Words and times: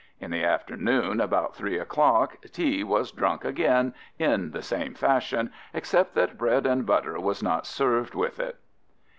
In 0.19 0.31
the 0.31 0.43
afternoon 0.43 1.21
about 1.21 1.55
three 1.55 1.77
o'clock 1.77 2.41
tea 2.51 2.83
was 2.83 3.11
drunk 3.11 3.45
again 3.45 3.93
in 4.17 4.49
the 4.49 4.63
same 4.63 4.95
fashion, 4.95 5.53
except 5.75 6.15
that 6.15 6.39
bread 6.39 6.65
and 6.65 6.87
butter 6.87 7.19
was 7.19 7.43
not 7.43 7.67
served 7.67 8.15
with 8.15 8.39
it. 8.39 8.57